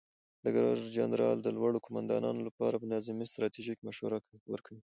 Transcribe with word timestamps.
ډګر 0.43 0.65
جنرال 0.95 1.37
د 1.41 1.47
لوړو 1.57 1.83
قوماندانانو 1.85 2.41
لپاره 2.47 2.75
په 2.77 2.85
نظامي 2.93 3.25
ستراتیژۍ 3.31 3.73
کې 3.77 3.87
مشوره 3.89 4.17
ورکوي. 4.53 4.81